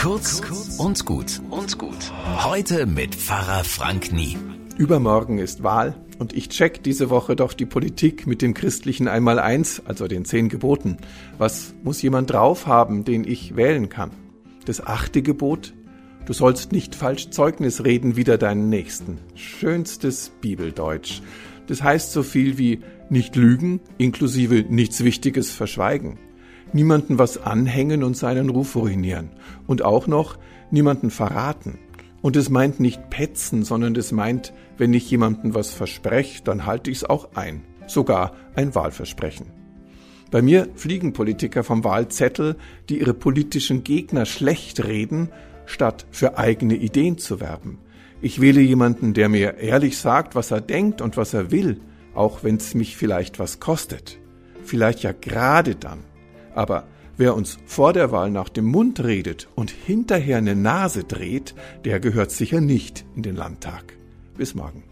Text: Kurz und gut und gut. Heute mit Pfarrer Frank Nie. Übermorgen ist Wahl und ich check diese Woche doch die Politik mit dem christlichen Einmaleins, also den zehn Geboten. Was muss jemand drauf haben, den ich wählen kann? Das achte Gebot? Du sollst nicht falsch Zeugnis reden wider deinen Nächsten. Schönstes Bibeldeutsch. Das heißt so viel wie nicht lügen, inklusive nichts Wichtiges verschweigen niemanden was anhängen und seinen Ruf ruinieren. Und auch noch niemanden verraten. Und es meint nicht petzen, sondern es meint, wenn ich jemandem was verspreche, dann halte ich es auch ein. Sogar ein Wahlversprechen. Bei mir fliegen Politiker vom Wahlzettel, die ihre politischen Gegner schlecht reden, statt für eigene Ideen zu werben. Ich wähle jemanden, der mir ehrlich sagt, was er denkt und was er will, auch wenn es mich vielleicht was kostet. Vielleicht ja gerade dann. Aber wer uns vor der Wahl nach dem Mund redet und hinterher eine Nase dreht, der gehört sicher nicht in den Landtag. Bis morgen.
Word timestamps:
Kurz 0.00 0.40
und 0.78 1.04
gut 1.04 1.42
und 1.50 1.76
gut. 1.76 2.10
Heute 2.42 2.86
mit 2.86 3.14
Pfarrer 3.14 3.64
Frank 3.64 4.12
Nie. 4.12 4.38
Übermorgen 4.78 5.36
ist 5.36 5.62
Wahl 5.62 5.94
und 6.18 6.32
ich 6.32 6.48
check 6.48 6.82
diese 6.82 7.10
Woche 7.10 7.36
doch 7.36 7.52
die 7.52 7.66
Politik 7.66 8.26
mit 8.26 8.40
dem 8.40 8.54
christlichen 8.54 9.08
Einmaleins, 9.08 9.82
also 9.84 10.08
den 10.08 10.24
zehn 10.24 10.48
Geboten. 10.48 10.96
Was 11.36 11.74
muss 11.82 12.00
jemand 12.00 12.30
drauf 12.30 12.66
haben, 12.66 13.04
den 13.04 13.24
ich 13.24 13.56
wählen 13.56 13.90
kann? 13.90 14.10
Das 14.64 14.86
achte 14.86 15.20
Gebot? 15.20 15.74
Du 16.24 16.32
sollst 16.32 16.72
nicht 16.72 16.94
falsch 16.94 17.28
Zeugnis 17.28 17.84
reden 17.84 18.16
wider 18.16 18.38
deinen 18.38 18.70
Nächsten. 18.70 19.18
Schönstes 19.34 20.32
Bibeldeutsch. 20.40 21.20
Das 21.66 21.82
heißt 21.82 22.12
so 22.12 22.22
viel 22.22 22.56
wie 22.56 22.80
nicht 23.10 23.36
lügen, 23.36 23.80
inklusive 23.98 24.64
nichts 24.66 25.04
Wichtiges 25.04 25.50
verschweigen 25.50 26.18
niemanden 26.74 27.18
was 27.18 27.38
anhängen 27.38 28.02
und 28.04 28.16
seinen 28.16 28.50
Ruf 28.50 28.76
ruinieren. 28.76 29.30
Und 29.66 29.82
auch 29.82 30.06
noch 30.06 30.38
niemanden 30.70 31.10
verraten. 31.10 31.78
Und 32.22 32.36
es 32.36 32.50
meint 32.50 32.80
nicht 32.80 33.10
petzen, 33.10 33.64
sondern 33.64 33.96
es 33.96 34.12
meint, 34.12 34.52
wenn 34.76 34.92
ich 34.92 35.10
jemandem 35.10 35.54
was 35.54 35.70
verspreche, 35.70 36.42
dann 36.42 36.66
halte 36.66 36.90
ich 36.90 36.98
es 36.98 37.04
auch 37.04 37.30
ein. 37.34 37.64
Sogar 37.86 38.34
ein 38.54 38.74
Wahlversprechen. 38.74 39.46
Bei 40.30 40.42
mir 40.42 40.68
fliegen 40.74 41.12
Politiker 41.12 41.64
vom 41.64 41.82
Wahlzettel, 41.82 42.56
die 42.88 43.00
ihre 43.00 43.14
politischen 43.14 43.82
Gegner 43.82 44.26
schlecht 44.26 44.84
reden, 44.84 45.30
statt 45.66 46.06
für 46.10 46.38
eigene 46.38 46.76
Ideen 46.76 47.18
zu 47.18 47.40
werben. 47.40 47.78
Ich 48.22 48.40
wähle 48.40 48.60
jemanden, 48.60 49.14
der 49.14 49.28
mir 49.28 49.56
ehrlich 49.58 49.98
sagt, 49.98 50.34
was 50.34 50.50
er 50.50 50.60
denkt 50.60 51.00
und 51.00 51.16
was 51.16 51.32
er 51.32 51.50
will, 51.50 51.80
auch 52.14 52.44
wenn 52.44 52.56
es 52.56 52.74
mich 52.74 52.96
vielleicht 52.96 53.38
was 53.38 53.60
kostet. 53.60 54.18
Vielleicht 54.62 55.02
ja 55.02 55.12
gerade 55.12 55.74
dann. 55.74 56.00
Aber 56.54 56.84
wer 57.16 57.34
uns 57.34 57.58
vor 57.66 57.92
der 57.92 58.12
Wahl 58.12 58.30
nach 58.30 58.48
dem 58.48 58.66
Mund 58.66 59.02
redet 59.02 59.48
und 59.54 59.70
hinterher 59.70 60.38
eine 60.38 60.56
Nase 60.56 61.04
dreht, 61.04 61.54
der 61.84 62.00
gehört 62.00 62.30
sicher 62.30 62.60
nicht 62.60 63.04
in 63.16 63.22
den 63.22 63.36
Landtag. 63.36 63.96
Bis 64.36 64.54
morgen. 64.54 64.89